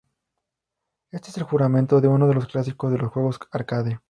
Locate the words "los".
2.33-2.47, 2.97-3.11